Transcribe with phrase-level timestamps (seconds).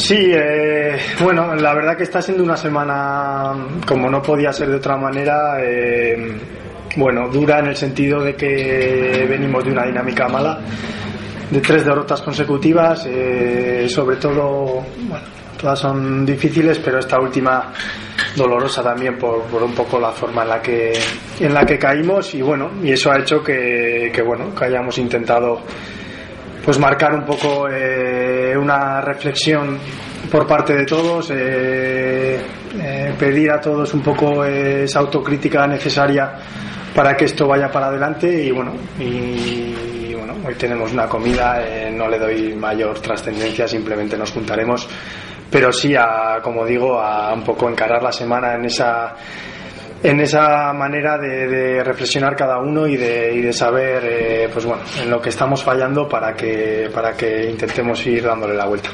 [0.00, 3.52] Sí, eh, bueno, la verdad que está siendo una semana,
[3.86, 6.16] como no podía ser de otra manera, eh,
[6.96, 10.58] bueno, dura en el sentido de que venimos de una dinámica mala,
[11.50, 14.86] de tres derrotas consecutivas, eh, sobre todo,
[15.60, 17.70] todas son difíciles, pero esta última
[18.34, 20.92] dolorosa también por, un poco la forma en la que
[21.40, 25.60] en la que caímos y bueno, y eso ha hecho que bueno, que hayamos intentado
[26.64, 29.78] pues marcar un poco eh, una reflexión
[30.30, 32.38] por parte de todos, eh,
[32.78, 36.32] eh, pedir a todos un poco esa autocrítica necesaria
[36.94, 42.08] para que esto vaya para adelante y bueno, y, bueno hoy tenemos una comida, no
[42.08, 44.88] le doy mayor trascendencia, simplemente nos juntaremos,
[45.50, 49.16] pero sí a, como digo, a un poco encarar la semana en esa
[50.02, 54.64] en esa manera de, de, reflexionar cada uno y de, y de saber eh, pues
[54.64, 58.88] bueno en lo que estamos fallando para que para que intentemos ir dándole la vuelta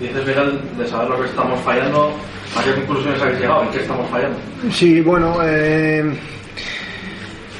[0.00, 2.12] dices Miguel de saber lo que estamos fallando
[2.56, 3.62] ¿a qué conclusiones habéis llegado?
[3.62, 4.38] ¿en qué estamos fallando?
[4.70, 6.12] sí bueno eh,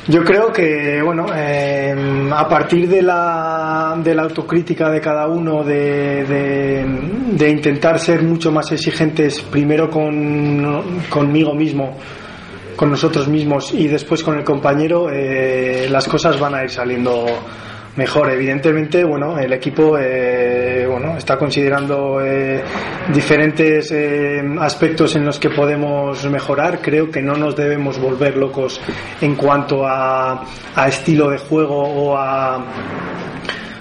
[0.09, 1.95] yo creo que bueno eh,
[2.33, 6.85] a partir de la, de la autocrítica de cada uno de, de,
[7.31, 11.97] de intentar ser mucho más exigentes primero con, conmigo mismo
[12.79, 17.27] con nosotros mismos y después con el compañero, eh, las cosas van a ir saliendo
[17.97, 18.31] mejor.
[18.31, 22.63] Evidentemente, bueno, el equipo eh, bueno, está considerando eh,
[23.13, 26.81] diferentes eh, aspectos en los que podemos mejorar.
[26.81, 28.81] Creo que no nos debemos volver locos
[29.21, 30.45] en cuanto a,
[30.77, 32.65] a estilo de juego o a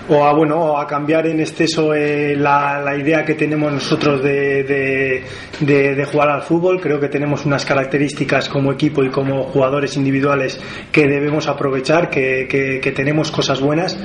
[0.10, 5.24] o a bueno a cambiar en exceso eh, la, la, idea que tenemos nosotros de,
[5.60, 6.80] de, jugar al fútbol.
[6.80, 10.60] Creo que tenemos unas características como equipo y como jugadores individuales
[10.92, 13.98] que debemos aprovechar que, que tenemos cosas buenas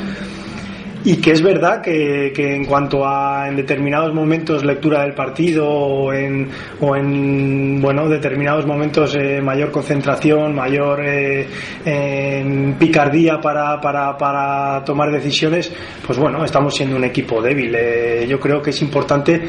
[1.05, 5.69] y que es verdad que, que, en cuanto a en determinados momentos lectura del partido
[5.69, 6.49] o en,
[6.81, 11.47] o en bueno determinados momentos eh, mayor concentración mayor eh,
[12.79, 15.73] picardía para, para, para tomar decisiones
[16.07, 17.75] pues bueno estamos siendo un equipo débil.
[17.75, 19.41] Eh, yo creo que es importante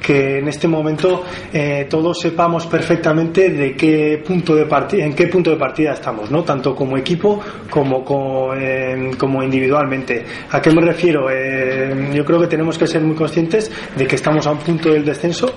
[0.00, 5.26] que en este momento eh, todos sepamos perfectamente de qué punto de partida en qué
[5.26, 11.28] punto de partida estamos no tanto como equipo como como, individualmente a qué me refiero?
[11.30, 14.90] Eh, yo creo que tenemos que ser muy conscientes de que estamos a un punto
[14.90, 15.52] del descenso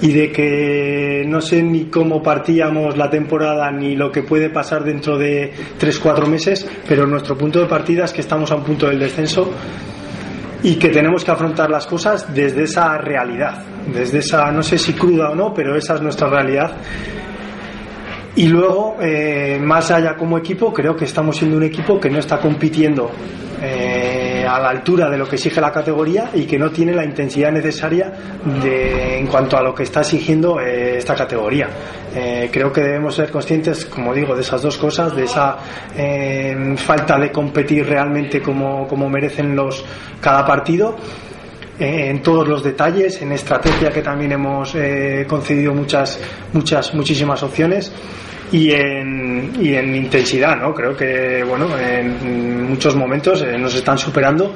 [0.00, 4.84] y de que no sé ni cómo partíamos la temporada ni lo que puede pasar
[4.84, 8.86] dentro de 3-4 meses, pero nuestro punto de partida es que estamos a un punto
[8.86, 9.50] del descenso
[10.64, 14.94] y que tenemos que afrontar las cosas desde esa realidad, desde esa, no sé si
[14.94, 16.72] cruda o no, pero esa es nuestra realidad.
[18.36, 22.18] Y luego, eh, más allá como equipo, creo que estamos siendo un equipo que no
[22.18, 23.10] está compitiendo
[23.62, 27.04] eh, a la altura de lo que exige la categoría y que no tiene la
[27.04, 28.10] intensidad necesaria
[28.62, 31.68] de, en cuanto a lo que está exigiendo eh, esta categoría.
[32.14, 35.56] Eh, creo que debemos ser conscientes, como digo, de esas dos cosas, de esa
[35.96, 39.84] eh, falta de competir realmente como, como merecen los
[40.20, 40.96] cada partido.
[41.76, 46.20] En todos los detalles, en estrategia que también hemos eh, concedido muchas,
[46.52, 47.92] muchas, muchísimas opciones.
[48.52, 50.72] Y en, y en intensidad, ¿no?
[50.72, 54.54] Creo que, bueno, en muchos momentos eh, nos están superando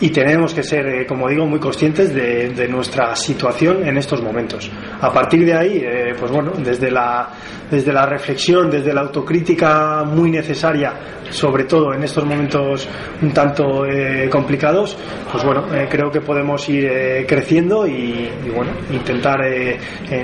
[0.00, 4.22] y tenemos que ser, eh, como digo, muy conscientes de, de, nuestra situación en estos
[4.22, 4.70] momentos.
[5.00, 7.30] A partir de ahí, eh, pues bueno, desde la,
[7.70, 10.92] desde la reflexión, desde la autocrítica muy necesaria,
[11.30, 12.88] sobre todo en estos momentos
[13.22, 14.96] un tanto eh, complicados,
[15.30, 19.40] pues bueno, eh, creo que podemos ir eh, creciendo y, bueno, intentar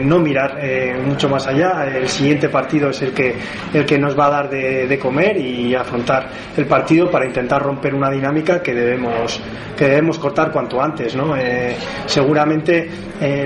[0.03, 0.59] no mirar
[1.05, 1.85] mucho más allá.
[1.87, 3.35] El siguiente partido es el que,
[3.73, 7.95] el que nos va a dar de, comer y afrontar el partido para intentar romper
[7.95, 9.41] una dinámica que debemos
[9.77, 11.17] que debemos cortar cuanto antes.
[11.17, 11.35] ¿no?
[12.07, 12.89] Seguramente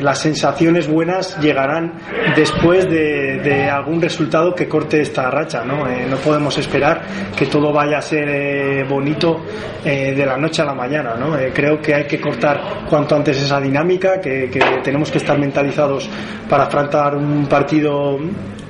[0.01, 1.95] las sensaciones buenas llegarán
[2.35, 5.65] después de, de, algún resultado que corte esta racha.
[5.65, 7.03] No, no podemos esperar
[7.37, 9.43] que todo vaya a ser bonito
[9.85, 11.15] de la noche a la mañana.
[11.15, 11.37] ¿no?
[11.53, 14.51] creo que hay que cortar cuanto antes esa dinámica, que,
[14.83, 16.09] tenemos que estar mentalizados
[16.49, 18.19] para afrontar un partido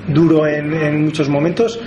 [0.09, 1.79] duro en, en muchos momentos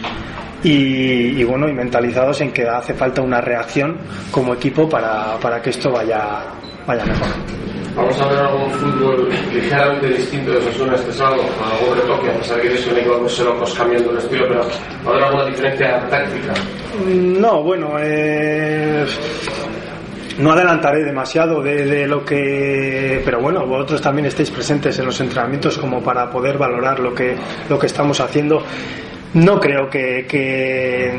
[0.64, 3.98] y, y, bueno y mentalizados en que hace falta una reacción
[4.32, 6.44] como equipo para, para que esto vaya
[6.86, 12.30] vaya mejor Vamos a ver algún fútbol ligeramente distinto de Osasuna este sábado, algún retoque,
[12.30, 15.24] a pesar que es un equipo muy locos cambiando el estilo, pero ¿va a haber
[15.24, 16.54] alguna diferencia táctica?
[17.06, 19.06] No, bueno, eh,
[20.38, 25.20] no adelantaré demasiado de, de, lo que pero bueno vosotros también estáis presentes en los
[25.20, 27.36] entrenamientos como para poder valorar lo que
[27.70, 28.64] lo que estamos haciendo
[29.34, 31.12] no creo que, que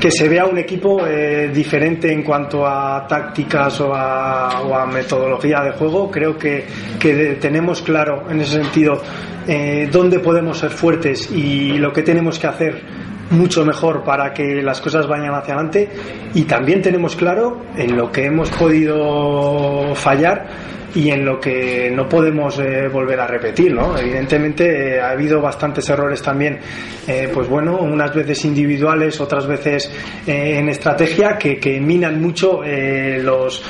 [0.00, 5.72] que se vea un equipo eh, diferente en cuanto a tácticas o a, metodología de
[5.72, 6.10] juego.
[6.10, 6.66] Creo que,
[6.98, 9.00] que tenemos claro en ese sentido
[9.46, 12.82] eh, dónde podemos ser fuertes y lo que tenemos que hacer
[13.30, 15.88] mucho mejor para que las cosas vayan hacia adelante
[16.34, 22.08] y también tenemos claro en lo que hemos podido fallar y en lo que no
[22.08, 23.98] podemos eh, volver a repetir, ¿no?
[23.98, 26.58] Evidentemente eh, ha habido bastantes errores también,
[27.06, 29.92] eh, pues bueno, unas veces individuales, otras veces
[30.26, 33.62] en estrategia que, que, minan mucho los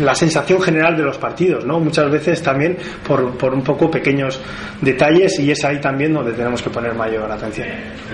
[0.00, 1.80] la sensación general de los partidos, ¿no?
[1.80, 2.76] Muchas veces también
[3.06, 4.40] por, por un poco pequeños
[4.80, 7.68] detalles y es ahí también donde tenemos que poner mayor atención.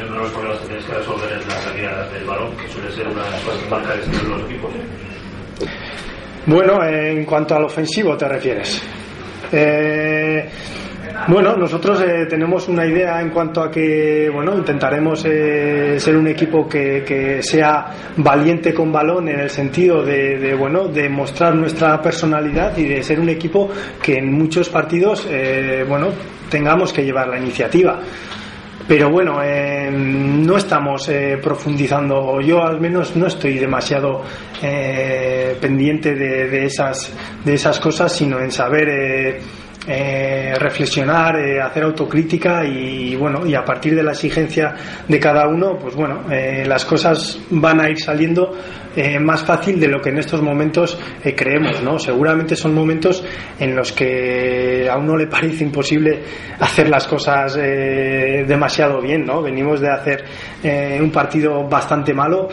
[0.09, 2.91] Uno de los problemas que tienes que resolver es la salida del balón, que suele
[2.93, 4.71] ser una de las de los equipos.
[6.47, 8.81] Bueno, en cuanto al ofensivo te refieres.
[9.53, 10.49] Eh,
[11.29, 16.29] bueno, nosotros eh, tenemos una idea en cuanto a que, bueno, intentaremos eh, ser un
[16.29, 17.87] equipo que, que, sea
[18.19, 23.19] valiente con balón en el sentido de, bueno, de mostrar nuestra personalidad y de ser
[23.19, 23.69] un equipo
[24.01, 26.11] que en muchos partidos, eh, bueno,
[26.49, 27.99] tengamos que llevar la iniciativa
[28.89, 34.23] pero bueno, eh, no estamos eh, profundizando, yo al menos no estoy demasiado
[34.63, 37.13] eh, pendiente de, de, esas,
[37.45, 39.41] de esas cosas, sino en saber
[39.87, 44.75] eh, reflexionar, eh, hacer autocrítica y bueno, y a partir de la exigencia
[45.07, 48.53] de cada uno, pues bueno, eh, las cosas van a ir saliendo
[48.97, 50.99] eh, más fácil de lo que en estos momentos
[51.37, 51.99] creemos, ¿no?
[51.99, 53.23] Seguramente son momentos
[53.61, 56.23] en los que a uno le parece imposible
[56.59, 59.43] hacer las cosas demasiado bien, ¿no?
[59.43, 60.25] Venimos de hacer
[61.01, 62.49] un partido bastante malo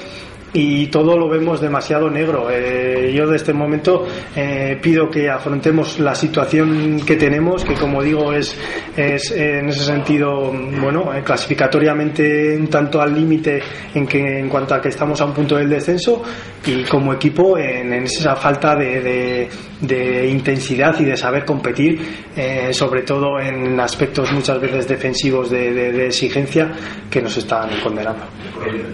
[0.53, 2.49] y todo lo vemos demasiado negro.
[2.51, 4.05] Eh, yo de este momento
[4.35, 8.57] eh, pido que afrontemos la situación que tenemos, que como digo es,
[8.95, 13.61] es en ese sentido, bueno, eh, clasificatoriamente un tanto al límite
[13.93, 16.21] en que en cuanto a que estamos a un punto del descenso
[16.65, 19.49] y como equipo en, esa falta de,
[19.81, 21.99] de, intensidad y de saber competir,
[22.35, 26.71] eh, sobre todo en aspectos muchas veces defensivos de, de exigencia
[27.09, 28.23] que nos están condenando.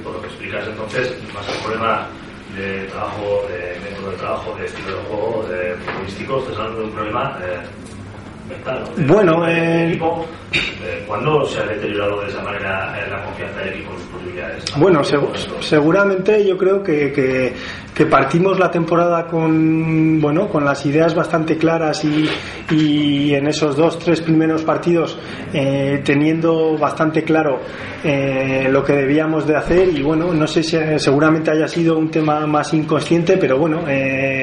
[0.03, 1.15] Por lo que explicas entonces,
[1.51, 2.07] el problema
[2.55, 6.85] de trabajo, de método de trabajo, de estilo de juego, de futbolístico, estás hablando de
[6.85, 7.37] un problema
[9.07, 13.59] Bueno, eh, eh, equipo, eh, ¿cuándo se ha deteriorado de esa manera eh, la confianza
[13.59, 14.65] del equipo en sus posibilidades?
[14.77, 15.19] Bueno, seg
[15.59, 17.53] seguramente yo creo que, que,
[17.93, 22.25] que, partimos la temporada con bueno con las ideas bastante claras y,
[22.71, 25.17] y en esos dos tres primeros partidos
[25.53, 27.59] eh, teniendo bastante claro
[28.03, 32.09] eh, lo que debíamos de hacer y bueno no sé si seguramente haya sido un
[32.09, 33.83] tema más inconsciente pero bueno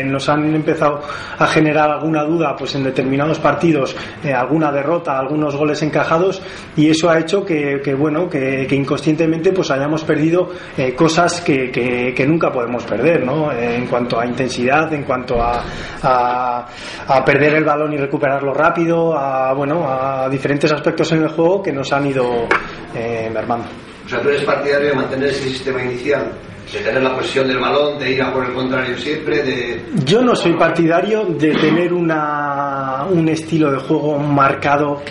[0.05, 1.01] nos han empezado
[1.39, 6.43] a generar alguna duda pues en determinados partidos eh, alguna derrota algunos goles encajados
[6.77, 12.51] y eso ha hecho que, bueno que, inconscientemente pues hayamos perdido eh, cosas que, nunca
[12.51, 13.53] podemos perder ¿no?
[13.53, 15.63] en cuanto a intensidad en cuanto a,
[16.03, 21.63] a, perder el balón y recuperarlo rápido a bueno a diferentes aspectos en el juego
[21.63, 22.47] que nos han ido
[22.95, 23.67] eh, mermando.
[24.05, 26.33] O sea, tú eres partidario de mantener ese sistema inicial,
[26.73, 29.83] de tener la posición del balón, de ir a por el contrario siempre, de...
[30.05, 35.03] Yo no soy partidario de tener una, un estilo de juego marcado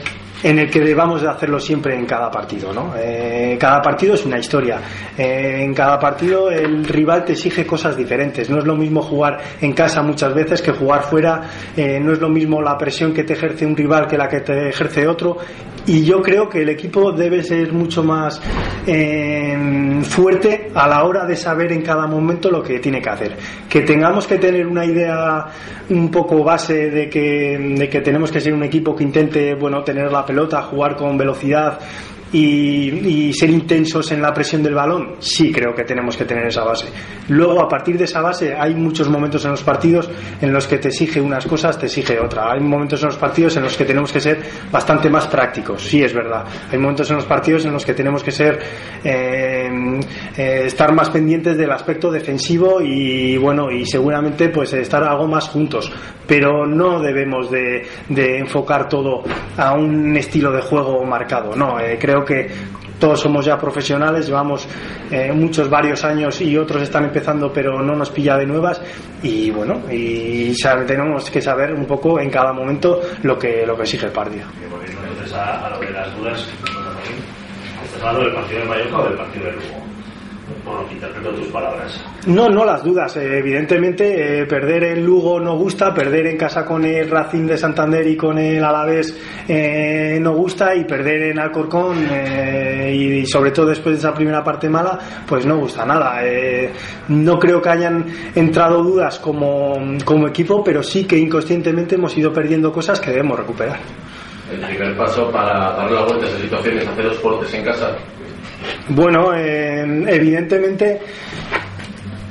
[0.44, 2.94] en el que debamos de hacerlo siempre en cada partido, ¿no?
[2.96, 4.80] Eh, cada partido es una historia.
[5.18, 8.48] Eh, en cada partido el rival te exige cosas diferentes.
[8.48, 11.42] No es lo mismo jugar en casa muchas veces que jugar fuera.
[11.75, 14.42] Eh, no es lo mismo la presión que te ejerce un rival que la que
[14.42, 15.38] te ejerce otro.
[15.87, 18.42] Y yo creo que el equipo debe ser mucho más
[18.87, 23.37] eh, fuerte a la hora de saber en cada momento lo que tiene que hacer.
[23.69, 25.45] Que tengamos que tener una idea
[25.89, 29.83] un poco base de que, de que tenemos que ser un equipo que intente, bueno,
[29.83, 31.80] tener la pelota, jugar con velocidad
[32.31, 36.63] y, ser intensos en la presión del balón, sí creo que tenemos que tener esa
[36.63, 36.87] base.
[37.29, 40.09] Luego, a partir de esa base, hay muchos momentos en los partidos
[40.41, 42.51] en los que te exige unas cosas, te exige otra.
[42.51, 44.39] Hay momentos en los partidos en los que tenemos que ser
[44.71, 46.45] bastante más prácticos, sí es verdad.
[46.71, 48.59] Hay momentos en los partidos en los que tenemos que ser
[49.03, 49.69] eh,
[50.37, 55.47] eh, estar más pendientes del aspecto defensivo y bueno y seguramente pues estar algo más
[55.49, 55.91] juntos.
[56.27, 59.23] Pero no debemos de, de enfocar todo
[59.57, 61.55] a un estilo de juego marcado.
[61.55, 62.48] No, eh, creo que
[63.00, 64.68] todos somos ya profesionales, llevamos
[65.12, 68.81] eh, muchos, varios años y otros están empezando, pero no nos pilla de nuevas.
[69.22, 70.54] Y bueno, y
[70.88, 74.45] tenemos que saber un poco en cada momento lo que, lo que exige el partido.
[75.10, 76.48] Entonces, a, a, lo de las dudas,
[77.84, 79.84] ¿estás hablando del partido de Mallorca o del partido de Lugo?
[80.92, 82.04] Interpreto tus palabras.
[82.27, 83.15] No, no las dudas.
[83.18, 87.57] Eh, evidentemente, eh, perder en Lugo no gusta, perder en casa con el Racing de
[87.57, 93.51] Santander y con el Alavés eh, no gusta, y perder en Alcorcón, eh, y, sobre
[93.51, 96.21] todo después de esa primera parte mala, pues no gusta nada.
[97.07, 99.73] No creo que hayan entrado dudas como,
[100.04, 103.80] como equipo, pero sí que inconscientemente hemos ido perdiendo cosas que debemos recuperar.
[104.52, 107.64] El primer paso para dar la vuelta a esa situación es hacer los fuertes en
[107.64, 107.95] casa.
[108.90, 110.99] Bueno, eh, evidentemente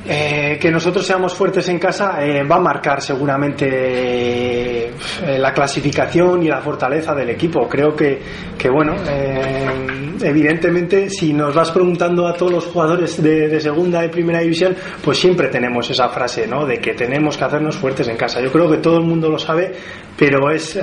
[0.06, 4.92] eh, que nosotros seamos fuertes en casa eh, va a marcar seguramente eh,
[5.38, 7.66] la clasificación y la fortaleza del equipo.
[7.66, 8.20] Creo que,
[8.58, 8.96] que bueno,
[10.22, 14.76] evidentemente si nos vas preguntando a todos los jugadores de, de segunda y primera división,
[15.02, 16.66] pues siempre tenemos esa frase, ¿no?
[16.66, 18.42] De que tenemos que hacernos fuertes en casa.
[18.42, 19.72] Yo creo que todo el mundo lo sabe,
[20.18, 20.78] pero es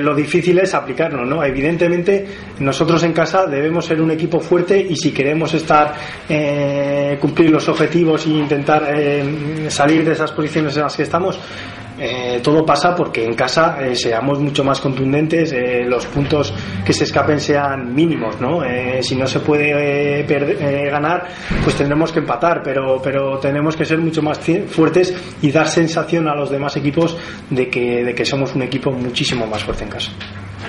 [0.00, 1.44] lo difícil es aplicarlo, ¿no?
[1.44, 2.26] Evidentemente
[2.60, 5.92] nosotros en casa debemos ser un equipo fuerte y si queremos estar
[7.20, 11.40] cumplir objetivos e intentar eh, salir de esas posiciones en las que estamos
[12.00, 15.52] eh, todo pasa porque en casa eh, seamos mucho más contundentes,
[15.84, 18.60] los puntos que se escapen sean mínimos, ¿no?
[19.00, 20.22] Si no se puede
[20.88, 21.26] ganar,
[21.64, 24.38] pues tendremos que empatar, pero, pero tenemos que ser mucho más
[24.68, 25.12] fuertes
[25.42, 27.16] y dar sensación a los demás equipos
[27.50, 30.12] de que, de que somos un equipo muchísimo más fuerte en casa.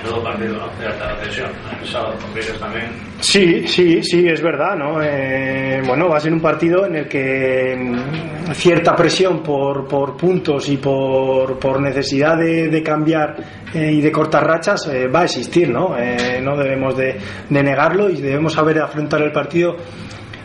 [0.02, 0.54] Menudo partido.
[0.78, 1.50] De tensión.
[1.80, 2.14] El sábado
[2.58, 2.86] también.
[3.20, 5.02] Sí, sí, sí, es verdad, ¿no?
[5.02, 10.16] Eh, bueno, va a ser un partido en el que mm, cierta presión por, por
[10.16, 13.36] puntos y por, por necesidad de, de cambiar
[13.74, 15.94] eh, y de cortar rachas eh, va a existir, ¿no?
[16.42, 19.76] No debemos de, de negarlo y debemos saber afrontar el partido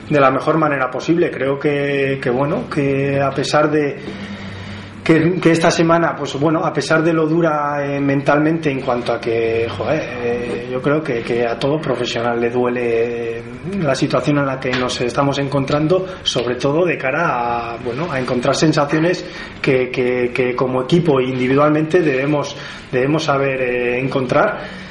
[0.09, 1.31] de la mejor manera posible.
[1.31, 3.97] Creo que, que bueno, que a pesar de
[5.05, 9.21] que, esta semana, pues bueno, a pesar de lo dura eh, mentalmente en cuanto a
[9.21, 13.43] que, eh, yo creo que, a todo profesional le duele eh,
[13.81, 18.19] la situación en la que nos estamos encontrando, sobre todo de cara a, bueno, a
[18.19, 19.24] encontrar sensaciones
[19.62, 22.57] que, que, como equipo individualmente debemos,
[22.91, 23.62] debemos saber
[24.00, 24.85] encontrar.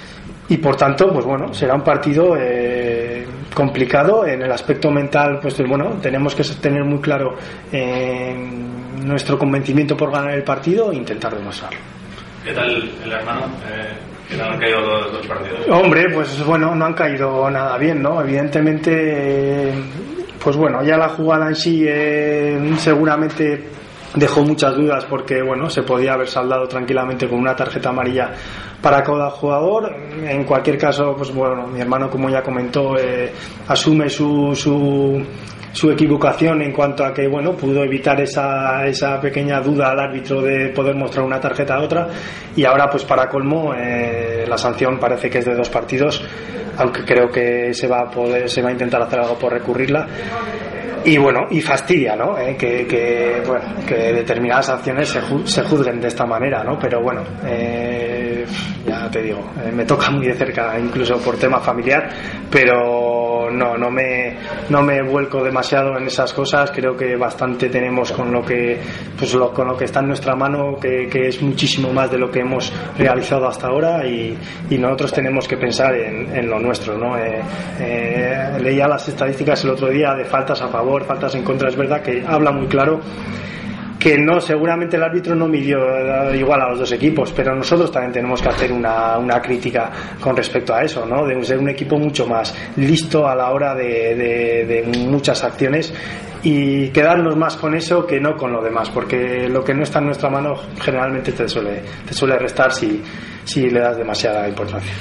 [0.47, 2.37] Y por tanto pues bueno será un partido
[3.55, 7.37] complicado en el aspecto mental pues bueno tenemos que tener muy claro
[7.73, 8.35] eh,
[9.05, 11.79] nuestro convencimiento por ganar el partido e intentar demostrarlo
[12.45, 12.71] ¿Qué tal
[13.03, 13.47] el hermano?
[13.73, 13.95] Eh,
[14.29, 15.67] ¿Qué tal han caído los dos partidos?
[15.71, 18.21] Hombre, pues bueno, no han caído nada bien, ¿no?
[18.21, 19.73] Evidentemente, eh,
[20.43, 23.65] pues bueno, ya la jugada en sí eh, seguramente
[24.15, 28.31] dejó muchas dudas porque, bueno, se podía haber saldado tranquilamente con una tarjeta amarilla
[28.81, 29.95] para cada jugador.
[30.23, 33.33] En cualquier caso, pues bueno, mi hermano, como ya comentó, eh,
[33.69, 35.23] asume su, su,
[35.73, 40.41] su equivocación en cuanto a que, bueno, pudo evitar esa, esa pequeña duda al árbitro
[40.41, 42.09] de poder mostrar una tarjeta a otra
[42.55, 46.23] y ahora, pues para colmo, eh, la sanción parece que es de dos partidos,
[46.77, 50.07] aunque creo que se va a poder, se va a intentar hacer algo por recurrirla
[51.05, 55.63] y bueno y fastidia no Eh, que, que, bueno que determinadas acciones se, ju- se
[55.63, 58.45] juzguen de esta manera no pero bueno eh,
[58.87, 62.09] ya te digo eh, me toca muy de cerca incluso por tema familiar
[62.51, 64.37] pero no no me
[64.69, 66.71] no me vuelco demasiado en esas cosas.
[66.71, 68.79] Creo que bastante tenemos con lo que
[69.19, 72.19] pues lo, con lo que está en nuestra mano que, que es muchísimo más de
[72.19, 74.37] lo que hemos realizado hasta ahora y,
[74.85, 77.41] nosotros tenemos que pensar en, en lo nuestro no Eh,
[77.81, 81.69] eh, leía las estadísticas el otro día de faltas a favor faltas en contra.
[81.69, 83.01] Es verdad que habla muy claro
[84.05, 87.91] que no, seguramente el árbitro no midió eh, igual a los dos equipos, pero nosotros
[87.91, 91.25] también tenemos que hacer una, una crítica con respecto a eso, ¿no?
[91.27, 95.95] De ser un equipo mucho más listo a la hora de, de- de muchas acciones
[96.43, 100.01] y quedarnos más con eso que no con lo demás, porque lo que no está
[100.01, 103.03] en nuestra mano generalmente te suele, te suele restar si,
[103.47, 104.93] si le das demasiada importancia.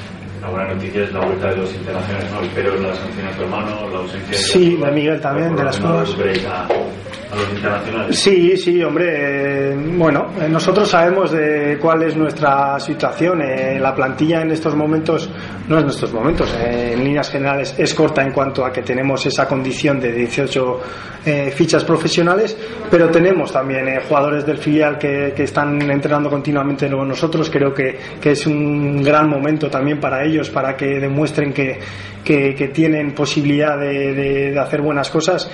[0.43, 2.41] La buena noticia es la vuelta de los internacionales, ¿no?
[2.41, 4.37] Espero la sanción a tu hermano, la ausencia de...
[4.37, 6.17] Sí, de Miguel también, de las cosas.
[6.49, 8.19] a, a los internacionales.
[8.19, 9.73] Sí, sí, hombre.
[9.97, 13.41] bueno, eh, nosotros sabemos de cuál es nuestra situación.
[13.41, 15.29] eh, la plantilla en estos momentos,
[15.69, 19.25] no en estos momentos, eh, en líneas generales es corta en cuanto a que tenemos
[19.25, 20.79] esa condición de 18
[21.25, 22.57] eh, fichas profesionales,
[22.91, 27.49] pero tenemos también jugadores del filial que, que están entrenando continuamente con nosotros.
[27.49, 31.79] Creo que, que es un gran momento también para ellos, para que demuestren que,
[32.23, 35.49] que- tienen posibilidad de- de- de hacer buenas cosas.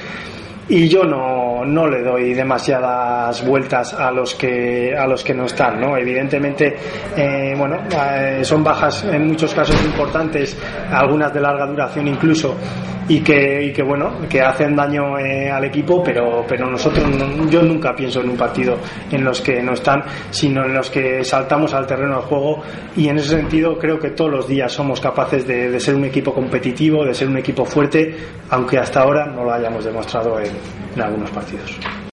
[0.71, 5.45] Y yo no, no le doy demasiadas vueltas a los que a los que no
[5.45, 6.75] están no evidentemente
[7.17, 10.55] eh, bueno eh, son bajas en muchos casos importantes
[10.91, 12.55] algunas de larga duración incluso
[13.09, 17.49] y que, y que bueno, que hacen daño eh, al equipo, pero, pero nosotros, no-
[17.49, 18.77] yo nunca pienso en un partido
[19.11, 22.61] en los que no están, sino en los que saltamos al terreno del juego
[22.95, 26.05] y en ese sentido creo que todos los días somos capaces de, de ser un
[26.05, 28.15] equipo competitivo, de ser un equipo fuerte,
[28.51, 30.51] aunque hasta ahora no lo hayamos demostrado en-
[30.95, 31.77] en algunos partidos.